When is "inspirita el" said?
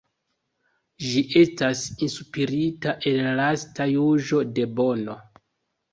2.07-3.21